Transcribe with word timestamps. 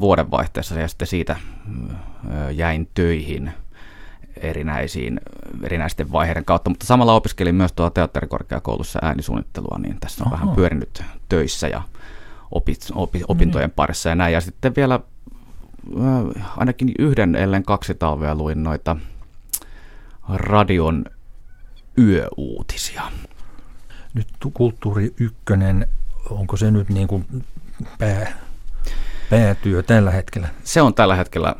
vuoden 0.00 0.30
vaihteessa 0.30 0.80
ja 0.80 0.88
sitten 0.88 1.08
siitä 1.08 1.36
jäin 2.50 2.88
töihin 2.94 3.52
erinäisiin, 4.40 5.20
erinäisten 5.62 6.12
vaiheiden 6.12 6.44
kautta, 6.44 6.70
mutta 6.70 6.86
samalla 6.86 7.14
opiskelin 7.14 7.54
myös 7.54 7.72
tuolla 7.72 7.90
teatterikorkeakoulussa 7.90 8.98
äänisuunnittelua, 9.02 9.78
niin 9.78 9.96
tässä 10.00 10.24
on 10.24 10.32
Aha. 10.32 10.42
vähän 10.42 10.56
pyörinyt 10.56 11.02
töissä 11.28 11.68
ja 11.68 11.82
opit, 12.50 12.86
opi, 12.94 13.22
opintojen 13.28 13.70
parissa 13.70 14.08
ja 14.08 14.14
näin. 14.14 14.32
Ja 14.32 14.40
sitten 14.40 14.74
vielä 14.76 15.00
äh, 16.00 16.58
ainakin 16.58 16.92
yhden 16.98 17.36
ellen 17.36 17.62
kaksi 17.62 17.94
talvea 17.94 18.34
luin 18.34 18.62
noita 18.62 18.96
radion 20.28 21.04
yöuutisia. 21.98 23.02
Nyt 24.14 24.28
kulttuuri 24.54 25.14
ykkönen, 25.20 25.86
onko 26.30 26.56
se 26.56 26.70
nyt 26.70 26.88
niin 26.88 27.08
kuin 27.08 27.44
pää, 27.98 28.32
päätyö 29.30 29.82
tällä 29.82 30.10
hetkellä? 30.10 30.48
Se 30.64 30.82
on 30.82 30.94
tällä 30.94 31.16
hetkellä, 31.16 31.54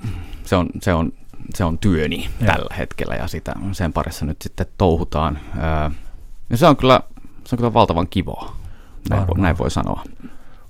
se 0.44 0.56
on, 0.56 0.68
se 0.82 0.94
on, 0.94 1.12
se 1.54 1.64
on 1.64 1.78
työni 1.78 2.30
ja. 2.40 2.46
tällä 2.46 2.74
hetkellä 2.78 3.14
ja 3.14 3.28
sitä, 3.28 3.54
sen 3.72 3.92
parissa 3.92 4.26
nyt 4.26 4.42
sitten 4.42 4.66
touhutaan. 4.78 5.38
Äh, 5.58 5.92
ja 6.50 6.56
se 6.56 6.66
on 6.66 6.76
kyllä, 6.76 7.00
se 7.44 7.54
on 7.54 7.56
kyllä 7.56 7.74
valtavan 7.74 8.08
kivaa, 8.08 8.56
näin, 9.10 9.24
näin 9.36 9.58
voi 9.58 9.70
sanoa. 9.70 10.04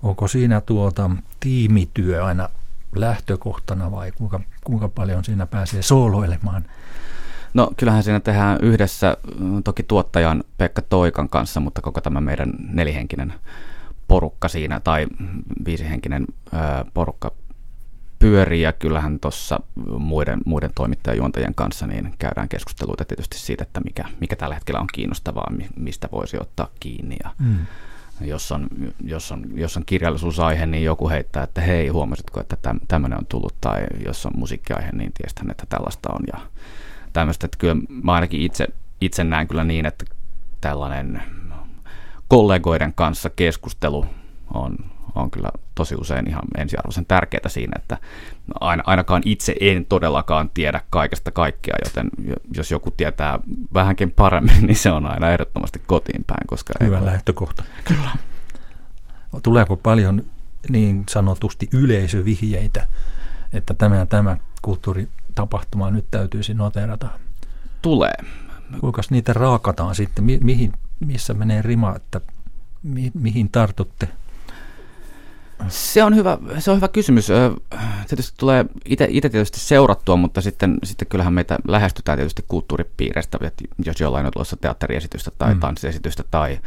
Onko 0.06 0.28
siinä 0.28 0.60
tuota 0.60 1.10
tiimityö 1.40 2.24
aina 2.24 2.48
lähtökohtana 2.94 3.90
vai 3.90 4.12
kuinka, 4.12 4.40
kuinka 4.64 4.88
paljon 4.88 5.24
siinä 5.24 5.46
pääsee 5.46 5.82
sooloilemaan? 5.82 6.64
No 7.54 7.70
kyllähän 7.76 8.02
siinä 8.02 8.20
tehdään 8.20 8.58
yhdessä 8.62 9.16
toki 9.64 9.82
tuottajan 9.82 10.44
Pekka 10.58 10.82
Toikan 10.82 11.28
kanssa, 11.28 11.60
mutta 11.60 11.82
koko 11.82 12.00
tämä 12.00 12.20
meidän 12.20 12.52
nelihenkinen 12.58 13.34
porukka 14.08 14.48
siinä 14.48 14.80
tai 14.80 15.06
viisihenkinen 15.64 16.26
ää, 16.52 16.84
porukka 16.94 17.32
pyörii 18.18 18.62
ja 18.62 18.72
kyllähän 18.72 19.20
tuossa 19.20 19.60
muiden, 19.98 20.40
muiden 20.44 20.70
toimittajajuontajien 20.74 21.54
kanssa 21.54 21.86
niin 21.86 22.14
käydään 22.18 22.48
keskusteluita 22.48 23.04
tietysti 23.04 23.38
siitä, 23.38 23.62
että 23.62 23.80
mikä, 23.80 24.04
mikä 24.20 24.36
tällä 24.36 24.54
hetkellä 24.54 24.80
on 24.80 24.88
kiinnostavaa, 24.92 25.52
mistä 25.76 26.08
voisi 26.12 26.36
ottaa 26.40 26.68
kiinni 26.80 27.16
ja 27.24 27.30
mm 27.38 27.56
jos 28.20 28.52
on, 28.52 28.68
jos 29.04 29.32
on, 29.32 29.44
jos 29.54 29.76
on 29.76 29.82
kirjallisuusaihe, 29.86 30.66
niin 30.66 30.84
joku 30.84 31.08
heittää, 31.08 31.42
että 31.42 31.60
hei, 31.60 31.88
huomasitko, 31.88 32.40
että 32.40 32.56
tämmöinen 32.88 33.18
on 33.18 33.26
tullut, 33.26 33.54
tai 33.60 33.86
jos 34.04 34.26
on 34.26 34.32
musiikkiaihe, 34.36 34.92
niin 34.92 35.12
tiestän, 35.12 35.50
että 35.50 35.66
tällaista 35.68 36.12
on, 36.12 36.20
ja 36.32 36.40
tämmöistä, 37.12 37.46
että 37.46 37.58
kyllä 37.58 37.76
mä 38.02 38.12
ainakin 38.12 38.40
itse, 38.40 38.68
itse 39.00 39.24
näen 39.24 39.48
kyllä 39.48 39.64
niin, 39.64 39.86
että 39.86 40.04
tällainen 40.60 41.22
kollegoiden 42.28 42.92
kanssa 42.94 43.30
keskustelu 43.30 44.06
on, 44.54 44.76
on 45.16 45.30
kyllä 45.30 45.48
tosi 45.74 45.94
usein 45.94 46.28
ihan 46.28 46.42
ensiarvoisen 46.58 47.06
tärkeää 47.06 47.48
siinä, 47.48 47.72
että 47.76 47.98
ainakaan 48.60 49.22
itse 49.24 49.54
en 49.60 49.86
todellakaan 49.86 50.50
tiedä 50.54 50.80
kaikesta 50.90 51.30
kaikkea, 51.30 51.74
joten 51.84 52.10
jos 52.56 52.70
joku 52.70 52.90
tietää 52.90 53.38
vähänkin 53.74 54.10
paremmin, 54.10 54.62
niin 54.66 54.76
se 54.76 54.90
on 54.90 55.06
aina 55.06 55.30
ehdottomasti 55.30 55.82
kotiin 55.86 56.24
päin. 56.26 56.46
Koska 56.46 56.74
Hyvä 56.84 56.98
ei 56.98 57.04
lähtökohta. 57.04 57.64
Kyllä. 57.84 58.10
Tuleeko 59.42 59.76
paljon 59.76 60.22
niin 60.68 61.04
sanotusti 61.08 61.68
yleisövihjeitä, 61.72 62.86
että 63.52 63.74
tämä 63.74 64.06
tämä 64.06 64.36
kulttuuritapahtuma 64.62 65.90
nyt 65.90 66.04
täytyisi 66.10 66.54
noterata? 66.54 67.08
Tulee. 67.82 68.14
Kuinka 68.80 69.02
niitä 69.10 69.32
raakataan 69.32 69.94
sitten? 69.94 70.24
Mi- 70.24 70.38
mihin, 70.42 70.72
missä 71.00 71.34
menee 71.34 71.62
rima, 71.62 71.96
että 71.96 72.20
mi- 72.82 73.12
mihin 73.14 73.48
tartutte? 73.48 74.08
Se 75.68 76.04
on 76.04 76.16
hyvä, 76.16 76.38
se 76.58 76.70
on 76.70 76.76
hyvä 76.76 76.88
kysymys. 76.88 77.28
Tietysti 78.08 78.34
tulee 78.38 78.64
itse 78.84 79.08
tietysti 79.08 79.60
seurattua, 79.60 80.16
mutta 80.16 80.40
sitten, 80.40 80.78
sitten 80.84 81.08
kyllähän 81.08 81.34
meitä 81.34 81.58
lähestytään 81.68 82.18
tietysti 82.18 82.44
kulttuuripiireistä, 82.48 83.38
että 83.40 83.64
jos 83.84 84.00
jollain 84.00 84.26
on 84.26 84.32
tuossa 84.32 84.56
teatteriesitystä 84.56 85.30
tai 85.38 85.54
mm. 85.54 85.60
tanssiesitystä 85.60 86.24
tai 86.30 86.58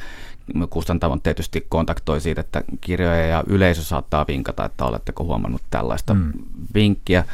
kustantamon 0.69 1.21
tietysti 1.21 1.65
kontaktoi 1.69 2.21
siitä, 2.21 2.41
että 2.41 2.63
kirjoja 2.81 3.25
ja 3.25 3.43
yleisö 3.47 3.83
saattaa 3.83 4.25
vinkata, 4.27 4.65
että 4.65 4.85
oletteko 4.85 5.23
huomannut 5.23 5.61
tällaista 5.69 6.13
mm. 6.13 6.31
vinkkiä. 6.73 7.25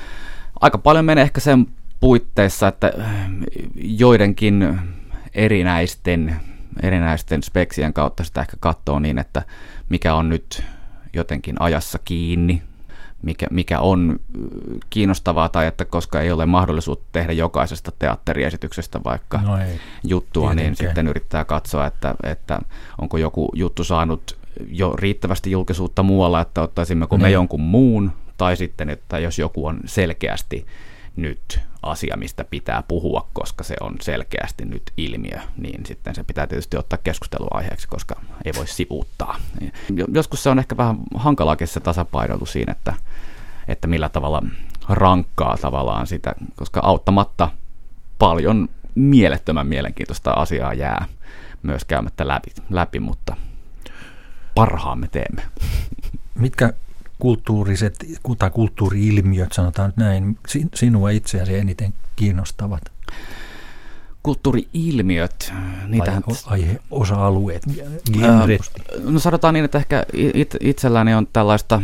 Aika 0.62 0.78
paljon 0.78 1.06
menee 1.06 1.22
ehkä 1.22 1.40
sen 1.40 1.68
puitteissa, 2.00 2.68
että 2.68 2.94
joidenkin 3.76 4.80
erinäisten, 5.34 6.36
erinäisten 6.84 7.44
speksien 7.44 7.94
kautta 7.94 8.24
sitä 8.24 8.42
ehkä 8.42 8.58
katsoo 8.60 9.00
niin, 9.00 9.18
että 9.18 9.42
mikä 9.90 10.16
on 10.16 10.30
nyt 10.30 10.64
jotenkin 11.16 11.56
ajassa 11.60 12.00
kiinni, 12.06 12.62
mikä, 13.22 13.48
mikä 13.52 13.80
on 13.80 14.20
kiinnostavaa 14.90 15.50
tai 15.50 15.68
että 15.68 15.86
koska 15.86 16.22
ei 16.22 16.32
ole 16.32 16.46
mahdollisuutta 16.46 17.06
tehdä 17.12 17.34
jokaisesta 17.34 17.92
teatteriesityksestä 18.00 19.00
vaikka 19.04 19.42
no 19.42 19.58
ei, 19.58 19.80
juttua, 20.04 20.44
niin 20.44 20.56
tietenkään. 20.56 20.72
niin 20.72 20.90
sitten 20.90 21.08
yrittää 21.08 21.46
katsoa, 21.46 21.86
että, 21.86 22.16
että 22.24 22.60
onko 23.02 23.18
joku 23.18 23.50
juttu 23.54 23.84
saanut 23.84 24.38
jo 24.70 24.94
riittävästi 24.96 25.52
julkisuutta 25.52 26.04
muualla, 26.04 26.42
että 26.42 26.62
ottaisimmeko 26.62 27.18
niin. 27.18 27.22
me 27.22 27.30
jonkun 27.32 27.62
muun, 27.62 28.12
tai 28.38 28.58
sitten, 28.58 28.90
että 28.90 29.20
jos 29.20 29.40
joku 29.40 29.66
on 29.66 29.80
selkeästi 29.86 30.66
nyt 31.16 31.60
asia, 31.82 32.18
mistä 32.18 32.44
pitää 32.44 32.84
puhua, 32.88 33.28
koska 33.34 33.64
se 33.64 33.76
on 33.82 33.96
selkeästi 34.02 34.66
nyt 34.66 34.84
ilmiö, 34.98 35.40
niin 35.58 35.86
sitten 35.86 36.16
se 36.16 36.24
pitää 36.24 36.48
tietysti 36.48 36.78
ottaa 36.78 37.00
keskusteluaiheeksi, 37.04 37.88
koska 37.88 38.22
ei 38.46 38.52
voi 38.58 38.68
sivuuttaa. 38.68 39.40
Joskus 40.14 40.44
se 40.44 40.50
on 40.50 40.60
ehkä 40.60 40.78
vähän 40.78 40.98
hankalaakin 41.16 41.68
se 41.68 41.80
tasapainoilu 41.80 42.46
siinä, 42.46 42.72
että, 42.72 42.94
että 43.68 43.88
millä 43.88 44.10
tavalla 44.10 44.44
rankkaa 44.90 45.58
tavallaan 45.58 46.08
sitä, 46.08 46.36
koska 46.56 46.80
auttamatta 46.84 47.50
paljon 48.20 48.70
mielettömän 48.96 49.68
mielenkiintoista 49.68 50.32
asiaa 50.32 50.74
jää 50.74 51.06
myös 51.64 51.86
käymättä 51.86 52.28
läpi, 52.28 52.52
läpi 52.70 53.00
mutta 53.00 53.36
parhaamme 54.56 55.08
teemme. 55.08 55.42
Mitkä 56.36 56.74
kulttuuriset 57.20 58.06
tai 58.38 58.50
kulttuuri-ilmiöt, 58.50 59.54
sanotaan 59.54 59.90
nyt 59.90 59.98
näin, 59.98 60.38
sinua 60.76 61.10
itseäsi 61.10 61.56
eniten 61.56 61.94
kiinnostavat? 62.16 62.82
Kulttuuri-ilmiöt, 64.24 65.54
niitähän... 65.88 66.24
Aihe, 66.46 66.80
osa-alueet, 66.92 67.64
genret. 68.14 68.62
No 69.04 69.20
sanotaan 69.20 69.54
niin, 69.54 69.66
että 69.66 69.78
ehkä 69.78 70.06
itselläni 70.60 71.14
on 71.14 71.28
tällaista 71.34 71.82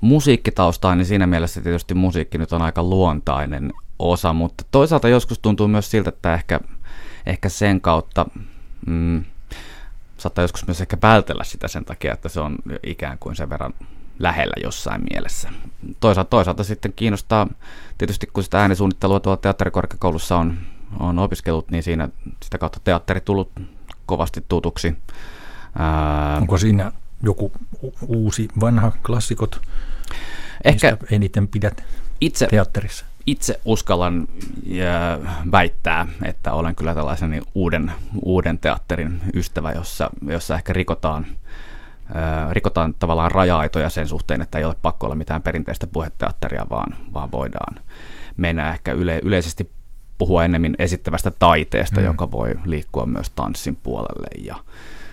musiikkitaustaa, 0.00 0.94
niin 0.94 1.06
siinä 1.06 1.26
mielessä 1.26 1.60
tietysti 1.60 1.94
musiikki 1.94 2.38
nyt 2.38 2.52
on 2.52 2.62
aika 2.62 2.82
luontainen 2.82 3.72
osa, 3.98 4.32
mutta 4.32 4.64
toisaalta 4.70 5.08
joskus 5.08 5.38
tuntuu 5.38 5.68
myös 5.68 5.90
siltä, 5.90 6.08
että 6.08 6.34
ehkä, 6.34 6.60
ehkä 7.26 7.48
sen 7.48 7.80
kautta 7.80 8.26
mm, 8.86 9.24
saattaa 10.16 10.42
joskus 10.42 10.66
myös 10.66 10.80
ehkä 10.80 10.96
vältellä 11.02 11.44
sitä 11.44 11.68
sen 11.68 11.84
takia, 11.84 12.12
että 12.12 12.28
se 12.28 12.40
on 12.40 12.56
ikään 12.82 13.18
kuin 13.18 13.36
sen 13.36 13.50
verran 13.50 13.74
lähellä 14.18 14.54
jossain 14.62 15.02
mielessä. 15.10 15.48
Toisaalta, 16.00 16.30
toisaalta 16.30 16.64
sitten 16.64 16.92
kiinnostaa 16.92 17.46
tietysti, 17.98 18.26
kun 18.26 18.44
sitä 18.44 18.60
äänisuunnittelua 18.60 19.20
tuolla 19.20 19.36
teatterikorkeakoulussa 19.36 20.36
on, 20.36 20.58
on 20.98 21.18
opiskellut, 21.18 21.70
niin 21.70 21.82
siinä 21.82 22.08
sitä 22.42 22.58
kautta 22.58 22.80
teatteri 22.84 23.20
tullut 23.20 23.52
kovasti 24.06 24.44
tutuksi. 24.48 24.96
Ää, 25.78 26.36
Onko 26.36 26.58
siinä 26.58 26.92
joku 27.22 27.52
uusi 28.06 28.48
vanha 28.60 28.92
klassikot, 29.06 29.60
Ehkä 30.64 30.96
eniten 31.10 31.48
pidät 31.48 31.84
itse, 32.20 32.46
teatterissa? 32.46 33.06
Itse 33.26 33.60
uskallan 33.64 34.28
ja 34.66 35.18
väittää, 35.52 36.06
että 36.22 36.52
olen 36.52 36.74
kyllä 36.74 36.94
tällaisen 36.94 37.42
uuden, 37.54 37.92
uuden 38.22 38.58
teatterin 38.58 39.20
ystävä, 39.34 39.72
jossa, 39.72 40.10
jossa 40.26 40.54
ehkä 40.54 40.72
rikotaan 40.72 41.26
rikotaan 42.50 42.94
tavallaan 42.98 43.30
raja-aitoja 43.30 43.90
sen 43.90 44.08
suhteen, 44.08 44.42
että 44.42 44.58
ei 44.58 44.64
ole 44.64 44.76
pakko 44.82 45.06
olla 45.06 45.16
mitään 45.16 45.42
perinteistä 45.42 45.86
puheteatteria, 45.86 46.66
vaan, 46.70 46.94
vaan 47.14 47.32
voidaan 47.32 47.80
mennä 48.36 48.70
ehkä 48.70 48.92
yle, 48.92 49.20
yleisesti 49.24 49.70
puhua 50.18 50.44
enemmän 50.44 50.74
esittävästä 50.78 51.30
taiteesta, 51.30 52.00
mm. 52.00 52.06
joka 52.06 52.30
voi 52.30 52.54
liikkua 52.64 53.06
myös 53.06 53.30
tanssin 53.30 53.76
puolelle 53.76 54.28
ja 54.44 54.56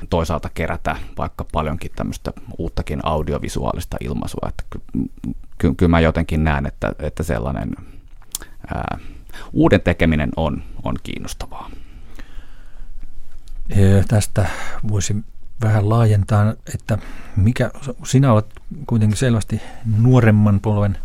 toisaalta 0.10 0.50
kerätä 0.54 0.95
vaikka 1.18 1.45
paljonkin 1.51 1.92
tämmöistä 1.95 2.34
uuttakin 2.57 3.00
audiovisuaalista 3.06 3.98
ilmaisua. 4.00 4.50
Että 4.50 4.63
ky- 4.69 5.10
ky- 5.57 5.74
kyllä 5.74 5.89
mä 5.89 6.00
jotenkin 6.00 6.44
näen, 6.44 6.66
että, 6.66 6.92
että 7.00 7.24
sellainen 7.24 7.75
ää, 8.74 8.98
uuden 9.54 9.81
tekeminen 9.81 10.30
on, 10.36 10.63
on 10.84 10.96
kiinnostavaa. 11.04 11.69
Tästä 14.07 14.48
voisi 14.88 15.16
vähän 15.63 15.89
laajentaa, 15.89 16.54
että 16.74 16.98
mikä, 17.36 17.71
sinä 18.06 18.33
olet 18.33 18.45
kuitenkin 18.88 19.18
selvästi 19.18 19.62
nuoremman 19.98 20.60
polven 20.60 20.98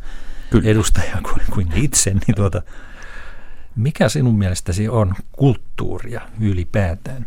Kyllä. 0.50 0.68
edustaja 0.70 1.16
kuin, 1.32 1.42
kuin 1.54 1.68
itse, 1.74 2.10
niin 2.10 2.34
tuota, 2.36 2.62
mikä 3.76 4.08
sinun 4.08 4.38
mielestäsi 4.38 4.88
on 4.88 5.14
kulttuuria 5.32 6.20
ylipäätään? 6.40 7.26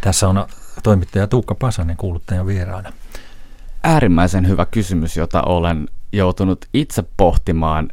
Tässä 0.00 0.28
on 0.28 0.46
toimittaja 0.82 1.26
Tuukka 1.26 1.54
Pasanen 1.54 1.96
kuuluttajan 1.96 2.46
vieraana. 2.46 2.92
Äärimmäisen 3.82 4.48
hyvä 4.48 4.66
kysymys, 4.66 5.16
jota 5.16 5.42
olen 5.42 5.88
joutunut 6.12 6.64
itse 6.74 7.04
pohtimaan 7.16 7.88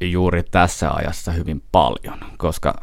juuri 0.00 0.42
tässä 0.42 0.90
ajassa 0.90 1.32
hyvin 1.32 1.62
paljon, 1.72 2.18
koska 2.36 2.74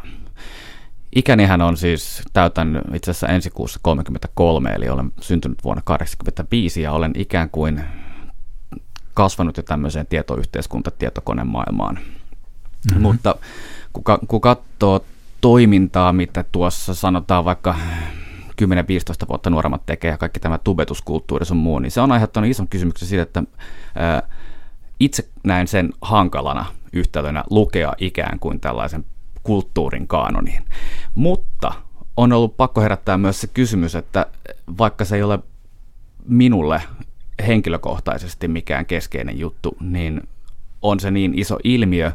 Ikänihän 1.16 1.62
on 1.62 1.78
siis 1.78 2.22
täytän 2.34 2.82
itse 2.94 3.12
asiassa 3.12 3.28
ensi 3.28 3.50
kuussa 3.50 3.80
33, 3.84 4.70
eli 4.70 4.90
olen 4.90 5.12
syntynyt 5.22 5.64
vuonna 5.64 5.82
85 5.86 6.82
ja 6.82 6.92
olen 6.92 7.12
ikään 7.16 7.50
kuin 7.50 7.84
kasvanut 9.14 9.58
jo 9.58 9.64
tämmöiseen 9.64 10.08
tietoyhteiskunta 10.08 10.92
tietokonemaailmaan. 10.92 11.96
Mm-hmm. 11.96 13.02
Mutta 13.02 13.36
kun, 13.94 14.04
kun 14.28 14.42
katsoo 14.42 15.06
toimintaa, 15.42 16.14
mitä 16.14 16.46
tuossa 16.52 16.94
sanotaan 16.94 17.46
vaikka 17.46 17.76
10-15 18.62 19.28
vuotta 19.30 19.50
nuoremmat 19.50 19.86
tekee 19.86 20.12
ja 20.12 20.18
kaikki 20.18 20.40
tämä 20.40 20.58
tubetuskulttuuri 20.58 21.46
sun 21.46 21.58
muu, 21.58 21.80
niin 21.80 21.92
se 21.92 22.02
on 22.02 22.12
aiheuttanut 22.12 22.50
ison 22.50 22.68
kysymyksen 22.68 23.08
siitä, 23.08 23.24
että 23.24 23.44
ää, 23.96 24.24
itse 25.00 25.30
näen 25.44 25.68
sen 25.68 25.90
hankalana 26.02 26.66
yhtälönä 26.94 27.44
lukea 27.50 27.94
ikään 27.98 28.40
kuin 28.40 28.60
tällaisen 28.60 29.06
kulttuurin 29.44 30.08
kaanoniin. 30.08 30.64
Mutta 31.16 31.74
on 32.18 32.34
ollut 32.34 32.58
pakko 32.58 32.82
herättää 32.82 33.18
myös 33.18 33.42
se 33.42 33.48
kysymys, 33.48 33.96
että 33.96 34.26
vaikka 34.78 35.06
se 35.06 35.16
ei 35.16 35.24
ole 35.24 35.40
minulle 36.26 36.82
henkilökohtaisesti 37.48 38.48
mikään 38.48 38.86
keskeinen 38.86 39.40
juttu, 39.40 39.78
niin 39.80 40.22
on 40.82 41.00
se 41.00 41.12
niin 41.12 41.40
iso 41.40 41.58
ilmiö, 41.64 42.12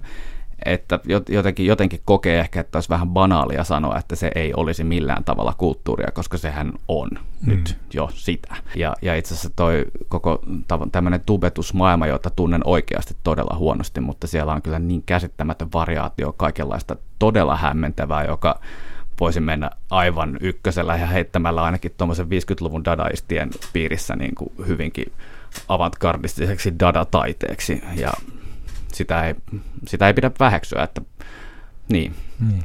että 0.64 1.00
jotenkin, 1.28 1.66
jotenkin 1.66 2.00
kokee 2.04 2.40
ehkä, 2.40 2.60
että 2.60 2.76
olisi 2.76 2.88
vähän 2.88 3.08
banaalia 3.08 3.64
sanoa, 3.64 3.98
että 3.98 4.16
se 4.16 4.30
ei 4.34 4.54
olisi 4.54 4.84
millään 4.84 5.24
tavalla 5.24 5.54
kulttuuria, 5.58 6.10
koska 6.14 6.38
sehän 6.38 6.72
on 6.88 7.08
mm. 7.12 7.50
nyt 7.50 7.78
jo 7.94 8.08
sitä. 8.12 8.56
Ja, 8.76 8.94
ja 9.02 9.16
itse 9.16 9.34
asiassa 9.34 9.50
toi 9.56 9.84
koko 10.08 10.42
tämmöinen 10.92 11.20
tubetusmaailma, 11.26 12.06
jota 12.06 12.30
tunnen 12.30 12.60
oikeasti 12.64 13.16
todella 13.24 13.56
huonosti, 13.58 14.00
mutta 14.00 14.26
siellä 14.26 14.52
on 14.52 14.62
kyllä 14.62 14.78
niin 14.78 15.02
käsittämätön 15.06 15.68
variaatio 15.74 16.32
kaikenlaista 16.32 16.96
todella 17.18 17.56
hämmentävää, 17.56 18.24
joka 18.24 18.60
voisi 19.20 19.40
mennä 19.40 19.70
aivan 19.90 20.38
ykkösellä 20.40 20.96
ja 20.96 21.06
heittämällä 21.06 21.62
ainakin 21.62 21.94
tuommoisen 21.96 22.26
50-luvun 22.26 22.84
dadaistien 22.84 23.50
piirissä 23.72 24.16
niin 24.16 24.34
kuin 24.34 24.50
hyvinkin 24.66 25.12
avantgardistiseksi 25.68 26.74
dada-taiteeksi. 26.80 27.82
Ja 27.96 28.12
sitä 28.92 29.24
ei, 29.24 29.34
sitä 29.86 30.06
ei 30.06 30.14
pidä 30.14 30.30
väheksyä, 30.40 30.82
että 30.82 31.00
niin. 31.88 32.14
niin. 32.48 32.62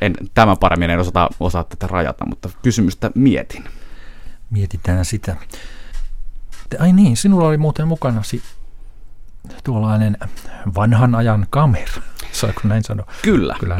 En, 0.00 0.14
tämän 0.34 0.58
paremmin 0.58 0.90
en 0.90 0.98
osata, 0.98 1.28
osaa 1.40 1.64
tätä 1.64 1.86
rajata, 1.86 2.26
mutta 2.26 2.50
kysymystä 2.62 3.10
mietin. 3.14 3.64
Mietitään 4.50 5.04
sitä. 5.04 5.36
Ai 6.78 6.92
niin, 6.92 7.16
sinulla 7.16 7.48
oli 7.48 7.56
muuten 7.56 7.88
mukana 7.88 8.22
tuollainen 9.64 10.16
vanhan 10.74 11.14
ajan 11.14 11.46
kamera, 11.50 12.02
saako 12.32 12.60
näin 12.64 12.84
sanoa? 12.84 13.06
Kyllä. 13.22 13.56
Kyllä. 13.60 13.78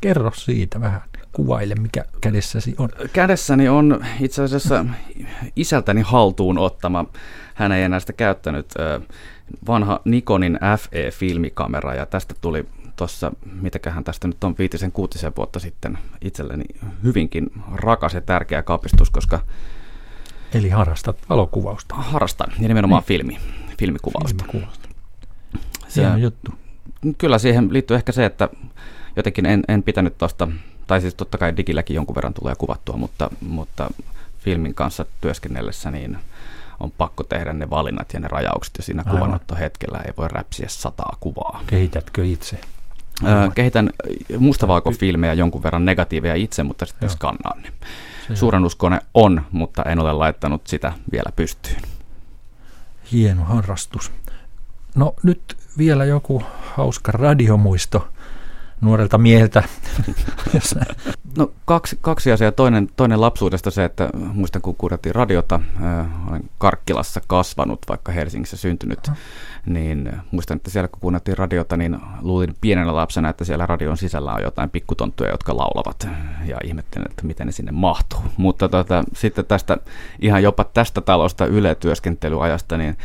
Kerro 0.00 0.32
siitä 0.34 0.80
vähän, 0.80 1.02
kuvaile 1.36 1.74
mikä 1.74 2.04
kädessäsi 2.20 2.74
on. 2.78 2.88
Kädessäni 3.12 3.68
on 3.68 4.04
itse 4.20 4.42
asiassa 4.42 4.84
isältäni 5.56 6.02
haltuun 6.02 6.58
ottama, 6.58 7.04
hän 7.54 7.72
ei 7.72 7.82
enää 7.82 8.00
sitä 8.00 8.12
käyttänyt, 8.12 8.74
vanha 9.66 10.00
Nikonin 10.04 10.58
FE-filmikamera 10.78 11.94
ja 11.94 12.06
tästä 12.06 12.34
tuli 12.40 12.64
tuossa, 12.96 13.32
mitäköhän 13.60 14.04
tästä 14.04 14.28
nyt 14.28 14.44
on 14.44 14.54
viitisen 14.58 14.92
kuutisen 14.92 15.32
vuotta 15.36 15.58
sitten 15.58 15.98
itselleni 16.20 16.64
hyvinkin 17.04 17.50
rakas 17.74 18.14
ja 18.14 18.20
tärkeä 18.20 18.62
kapistus, 18.62 19.10
koska... 19.10 19.40
Eli 20.54 20.68
harrastat 20.68 21.16
valokuvausta. 21.28 21.94
Harrastan, 21.94 22.52
ja 22.60 22.68
nimenomaan 22.68 23.00
niin. 23.00 23.06
filmi, 23.06 23.38
filmikuvausta. 23.78 24.44
filmikuvausta. 24.44 24.88
Se, 25.88 26.00
Hieno 26.00 26.16
juttu. 26.16 26.52
Kyllä 27.18 27.38
siihen 27.38 27.72
liittyy 27.72 27.96
ehkä 27.96 28.12
se, 28.12 28.24
että 28.24 28.48
jotenkin 29.16 29.46
en, 29.46 29.62
en 29.68 29.82
pitänyt 29.82 30.18
tuosta, 30.18 30.48
tai 30.86 31.00
siis 31.00 31.14
totta 31.14 31.38
kai 31.38 31.56
digilläkin 31.56 31.94
jonkun 31.94 32.16
verran 32.16 32.34
tulee 32.34 32.54
kuvattua, 32.58 32.96
mutta, 32.96 33.30
mutta 33.40 33.90
filmin 34.38 34.74
kanssa 34.74 35.06
työskennellessä 35.20 35.90
niin– 35.90 36.18
on 36.80 36.90
pakko 36.90 37.24
tehdä 37.24 37.52
ne 37.52 37.70
valinnat 37.70 38.12
ja 38.12 38.20
ne 38.20 38.28
rajaukset, 38.28 38.74
ja 38.76 38.82
siinä 38.82 39.04
kuvanottohetkellä 39.04 39.98
ei 40.06 40.12
voi 40.16 40.28
räpsiä 40.28 40.66
sataa 40.68 41.16
kuvaa. 41.20 41.62
Kehitätkö 41.66 42.24
itse? 42.24 42.58
Öö, 43.26 43.50
kehitän 43.54 43.90
mustavalkofilmejä 44.38 45.32
jonkun 45.32 45.62
verran 45.62 45.84
negatiiveja 45.84 46.34
itse, 46.34 46.62
mutta 46.62 46.86
sitten 46.86 47.10
skannaan 47.10 47.62
ne. 47.62 47.72
Suurennuskone 48.34 49.00
on, 49.14 49.42
mutta 49.52 49.82
en 49.82 49.98
ole 49.98 50.12
laittanut 50.12 50.66
sitä 50.66 50.92
vielä 51.12 51.32
pystyyn. 51.36 51.82
Hieno 53.12 53.44
harrastus. 53.44 54.12
No 54.94 55.14
nyt 55.22 55.56
vielä 55.78 56.04
joku 56.04 56.42
hauska 56.76 57.12
radiomuisto 57.12 58.08
nuorelta 58.86 59.18
mieheltä. 59.18 59.62
no 61.38 61.50
kaksi, 61.64 61.98
kaksi 62.00 62.32
asiaa. 62.32 62.52
Toinen, 62.52 62.88
toinen 62.96 63.20
lapsuudesta 63.20 63.70
se, 63.70 63.84
että 63.84 64.10
muistan 64.14 64.62
kun 64.62 64.74
kuunneltiin 64.76 65.14
radiota, 65.14 65.60
äh, 65.84 66.28
olen 66.28 66.44
Karkkilassa 66.58 67.20
kasvanut, 67.26 67.80
vaikka 67.88 68.12
Helsingissä 68.12 68.56
syntynyt, 68.56 68.98
uh-huh. 68.98 69.16
niin 69.66 70.12
muistan, 70.30 70.56
että 70.56 70.70
siellä 70.70 70.88
kun 70.88 71.00
kuunneltiin 71.00 71.38
radiota, 71.38 71.76
niin 71.76 71.98
luulin 72.20 72.56
pienenä 72.60 72.94
lapsena, 72.94 73.28
että 73.28 73.44
siellä 73.44 73.66
radion 73.66 73.96
sisällä 73.96 74.32
on 74.32 74.42
jotain 74.42 74.70
pikkutonttuja, 74.70 75.30
jotka 75.30 75.56
laulavat 75.56 76.08
ja 76.44 76.56
ihmettelin, 76.64 77.10
että 77.10 77.26
miten 77.26 77.46
ne 77.46 77.52
sinne 77.52 77.72
mahtuu. 77.72 78.20
Mutta 78.36 78.68
tota, 78.68 79.04
sitten 79.14 79.46
tästä 79.46 79.76
ihan 80.20 80.42
jopa 80.42 80.64
tästä 80.64 81.00
talosta 81.00 81.46
yletyöskentelyajasta, 81.46 82.76
niin 82.76 82.96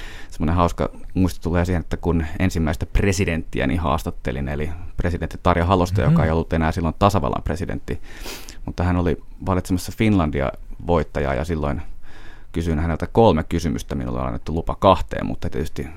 semmoinen 0.42 0.56
hauska 0.56 0.90
muisto 1.14 1.44
tulee 1.44 1.66
siihen, 1.66 1.80
että 1.80 1.98
kun 1.98 2.26
ensimmäistä 2.40 2.86
presidenttiä 2.86 3.68
niin 3.68 3.80
haastattelin, 3.80 4.48
eli 4.48 4.70
presidentti 4.98 5.38
Tarja 5.44 5.66
Halosta, 5.66 6.02
mm-hmm. 6.02 6.14
joka 6.14 6.26
ei 6.26 6.32
ollut 6.32 6.54
enää 6.54 6.72
silloin 6.72 6.96
tasavallan 7.00 7.44
presidentti, 7.44 8.02
mutta 8.66 8.84
hän 8.84 8.98
oli 8.98 9.24
valitsemassa 9.46 9.92
Finlandia 9.98 10.52
voittajaa 10.88 11.34
ja 11.34 11.46
silloin 11.46 11.82
kysyin 12.52 12.80
häneltä 12.80 13.08
kolme 13.08 13.44
kysymystä, 13.44 13.96
minulle 13.96 14.20
on 14.20 14.28
annettu 14.28 14.54
lupa 14.54 14.76
kahteen, 14.76 15.26
mutta 15.26 15.50
tietysti 15.50 15.88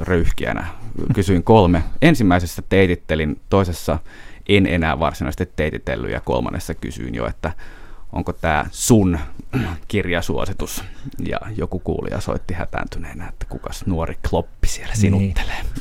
röyhkiänä 0.00 0.66
kysyin 1.14 1.42
kolme. 1.42 1.82
Ensimmäisessä 2.02 2.62
teitittelin, 2.68 3.40
toisessa 3.48 3.98
en 4.48 4.66
enää 4.66 4.98
varsinaisesti 4.98 5.52
teititellyt 5.56 6.10
ja 6.10 6.20
kolmannessa 6.20 6.74
kysyin 6.74 7.14
jo, 7.14 7.26
että 7.26 7.52
onko 8.12 8.32
tämä 8.32 8.66
sun 8.70 9.18
kirjasuositus? 9.88 10.84
Ja 11.28 11.38
joku 11.56 11.78
kuulija 11.78 12.20
soitti 12.20 12.54
hätääntyneenä, 12.54 13.28
että 13.28 13.46
kukas 13.48 13.86
nuori 13.86 14.18
kloppi 14.30 14.68
siellä 14.68 14.94
sinuttelee. 14.94 15.62
Niin. 15.62 15.74